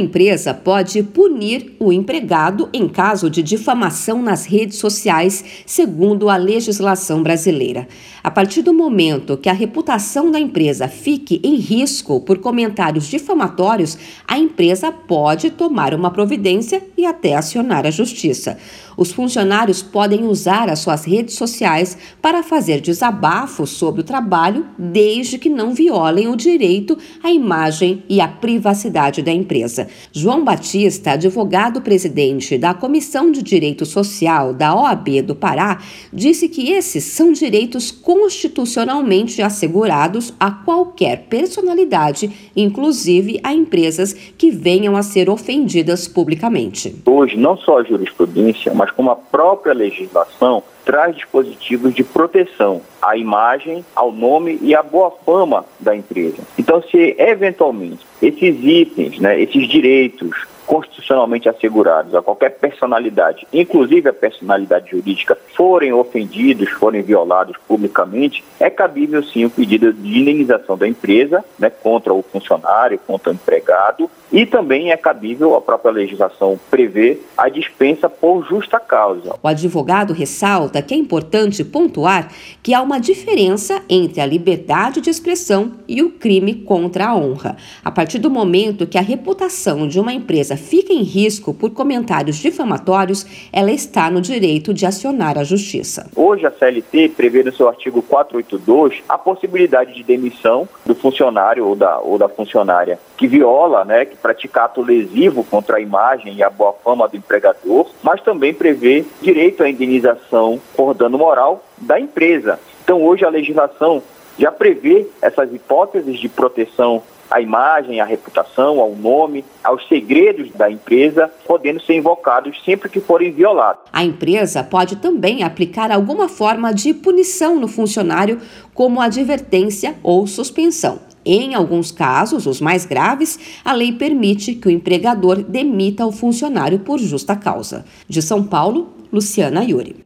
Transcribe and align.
empresa 0.00 0.52
pode 0.52 1.02
punir 1.02 1.76
o 1.78 1.92
empregado 1.92 2.68
em 2.72 2.88
caso 2.88 3.30
de 3.30 3.42
difamação 3.42 4.20
nas 4.20 4.46
redes 4.46 4.78
sociais, 4.78 5.44
segundo 5.64 6.28
a 6.28 6.36
legislação 6.36 7.22
brasileira. 7.22 7.86
A 8.22 8.30
partir 8.30 8.62
do 8.62 8.74
momento 8.74 9.36
que 9.36 9.48
a 9.48 9.52
reputação 9.52 10.30
da 10.30 10.40
empresa 10.40 10.88
fique 10.88 11.40
em 11.44 11.54
risco 11.54 12.20
por 12.20 12.38
comentários 12.38 13.06
difamatórios, 13.06 13.96
a 14.26 14.38
empresa 14.38 14.90
pode 14.90 15.50
tomar 15.50 15.94
uma 15.94 16.10
providência 16.10 16.82
e 16.96 17.06
até 17.06 17.34
acionar 17.34 17.86
a 17.86 17.90
justiça. 17.90 18.58
Os 19.00 19.12
funcionários 19.12 19.82
podem 19.82 20.24
usar 20.24 20.68
as 20.68 20.80
suas 20.80 21.06
redes 21.06 21.34
sociais 21.34 21.96
para 22.20 22.42
fazer 22.42 22.82
desabafos 22.82 23.70
sobre 23.70 24.02
o 24.02 24.04
trabalho, 24.04 24.66
desde 24.78 25.38
que 25.38 25.48
não 25.48 25.72
violem 25.72 26.28
o 26.28 26.36
direito 26.36 26.98
à 27.22 27.30
imagem 27.30 28.02
e 28.10 28.20
à 28.20 28.28
privacidade 28.28 29.22
da 29.22 29.32
empresa. 29.32 29.88
João 30.12 30.44
Batista, 30.44 31.12
advogado-presidente 31.12 32.58
da 32.58 32.74
Comissão 32.74 33.32
de 33.32 33.42
Direito 33.42 33.86
Social 33.86 34.52
da 34.52 34.74
OAB 34.74 35.22
do 35.22 35.34
Pará, 35.34 35.80
disse 36.12 36.46
que 36.46 36.70
esses 36.70 37.04
são 37.04 37.32
direitos 37.32 37.90
constitucionalmente 37.90 39.40
assegurados 39.40 40.34
a 40.38 40.50
qualquer 40.50 41.24
personalidade, 41.30 42.30
inclusive 42.54 43.40
a 43.42 43.54
empresas 43.54 44.12
que 44.12 44.50
venham 44.50 44.94
a 44.94 45.02
ser 45.02 45.30
ofendidas 45.30 46.06
publicamente. 46.06 46.94
Hoje, 47.06 47.38
não 47.38 47.56
só 47.56 47.78
a 47.78 47.82
jurisprudência, 47.82 48.74
mas 48.74 48.89
como 48.90 49.10
a 49.10 49.16
própria 49.16 49.72
legislação 49.72 50.62
traz 50.84 51.14
dispositivos 51.14 51.94
de 51.94 52.02
proteção 52.02 52.82
à 53.00 53.16
imagem, 53.16 53.84
ao 53.94 54.10
nome 54.10 54.58
e 54.60 54.74
à 54.74 54.82
boa 54.82 55.10
fama 55.24 55.64
da 55.78 55.94
empresa. 55.94 56.38
Então, 56.58 56.82
se 56.82 57.14
eventualmente 57.18 58.06
esses 58.20 58.56
itens, 58.64 59.18
né, 59.18 59.40
esses 59.40 59.68
direitos 59.68 60.46
constitucionalmente 60.70 61.48
assegurados 61.48 62.14
a 62.14 62.22
qualquer 62.22 62.50
personalidade, 62.50 63.44
inclusive 63.52 64.08
a 64.08 64.12
personalidade 64.12 64.92
jurídica, 64.92 65.36
forem 65.56 65.92
ofendidos, 65.92 66.70
forem 66.70 67.02
violados 67.02 67.56
publicamente, 67.66 68.44
é 68.60 68.70
cabível 68.70 69.20
sim 69.24 69.44
o 69.44 69.50
pedido 69.50 69.92
de 69.92 70.20
indenização 70.20 70.78
da 70.78 70.86
empresa 70.86 71.44
né, 71.58 71.70
contra 71.70 72.14
o 72.14 72.22
funcionário, 72.22 73.00
contra 73.04 73.32
o 73.32 73.34
empregado, 73.34 74.08
e 74.32 74.46
também 74.46 74.92
é 74.92 74.96
cabível 74.96 75.56
a 75.56 75.60
própria 75.60 75.90
legislação 75.90 76.58
prever 76.70 77.26
a 77.36 77.48
dispensa 77.48 78.08
por 78.08 78.46
justa 78.46 78.78
causa. 78.78 79.34
O 79.42 79.48
advogado 79.48 80.12
ressalta 80.12 80.80
que 80.80 80.94
é 80.94 80.96
importante 80.96 81.64
pontuar 81.64 82.28
que 82.62 82.72
há 82.72 82.80
uma 82.80 83.00
diferença 83.00 83.82
entre 83.88 84.20
a 84.20 84.26
liberdade 84.26 85.00
de 85.00 85.10
expressão 85.10 85.72
e 85.88 86.00
o 86.00 86.10
crime 86.10 86.54
contra 86.54 87.08
a 87.08 87.16
honra. 87.16 87.56
A 87.84 87.90
partir 87.90 88.20
do 88.20 88.30
momento 88.30 88.86
que 88.86 88.98
a 88.98 89.02
reputação 89.02 89.88
de 89.88 89.98
uma 89.98 90.12
empresa 90.12 90.59
fica 90.60 90.92
em 90.92 91.02
risco 91.02 91.52
por 91.52 91.70
comentários 91.70 92.36
difamatórios, 92.36 93.26
ela 93.52 93.72
está 93.72 94.08
no 94.10 94.20
direito 94.20 94.72
de 94.72 94.86
acionar 94.86 95.36
a 95.38 95.42
justiça. 95.42 96.08
Hoje 96.14 96.46
a 96.46 96.52
CLT 96.52 97.08
prevê 97.16 97.42
no 97.42 97.52
seu 97.52 97.68
artigo 97.68 98.02
482 98.02 99.02
a 99.08 99.18
possibilidade 99.18 99.94
de 99.94 100.04
demissão 100.04 100.68
do 100.86 100.94
funcionário 100.94 101.66
ou 101.66 101.74
da, 101.74 101.98
ou 101.98 102.16
da 102.16 102.28
funcionária 102.28 102.98
que 103.16 103.26
viola, 103.26 103.84
né, 103.84 104.06
que 104.06 104.16
pratica 104.16 104.64
ato 104.64 104.80
lesivo 104.80 105.44
contra 105.44 105.76
a 105.76 105.80
imagem 105.80 106.34
e 106.34 106.42
a 106.42 106.48
boa 106.48 106.72
fama 106.72 107.06
do 107.06 107.16
empregador, 107.16 107.86
mas 108.02 108.22
também 108.22 108.54
prevê 108.54 109.04
direito 109.20 109.62
à 109.62 109.68
indenização 109.68 110.60
por 110.74 110.94
dano 110.94 111.18
moral 111.18 111.62
da 111.76 112.00
empresa. 112.00 112.58
Então 112.82 113.02
hoje 113.02 113.24
a 113.24 113.28
legislação 113.28 114.02
já 114.38 114.50
prevê 114.50 115.06
essas 115.20 115.52
hipóteses 115.52 116.18
de 116.18 116.30
proteção 116.30 117.02
à 117.30 117.40
imagem, 117.40 118.00
à 118.00 118.04
reputação, 118.04 118.80
ao 118.80 118.94
nome, 118.94 119.44
aos 119.62 119.86
segredos 119.88 120.50
da 120.52 120.70
empresa, 120.70 121.30
podendo 121.46 121.80
ser 121.80 121.94
invocados 121.94 122.62
sempre 122.64 122.88
que 122.88 123.00
forem 123.00 123.30
violados. 123.32 123.82
A 123.92 124.04
empresa 124.04 124.64
pode 124.64 124.96
também 124.96 125.42
aplicar 125.42 125.90
alguma 125.90 126.28
forma 126.28 126.74
de 126.74 126.92
punição 126.92 127.58
no 127.58 127.68
funcionário, 127.68 128.40
como 128.74 129.00
advertência 129.00 129.94
ou 130.02 130.26
suspensão. 130.26 130.98
Em 131.24 131.54
alguns 131.54 131.92
casos, 131.92 132.46
os 132.46 132.60
mais 132.60 132.86
graves, 132.86 133.38
a 133.64 133.72
lei 133.72 133.92
permite 133.92 134.54
que 134.54 134.68
o 134.68 134.70
empregador 134.70 135.42
demita 135.42 136.06
o 136.06 136.12
funcionário 136.12 136.78
por 136.78 136.98
justa 136.98 137.36
causa. 137.36 137.84
De 138.08 138.22
São 138.22 138.42
Paulo, 138.42 138.94
Luciana 139.12 139.62
Yuri. 139.62 139.96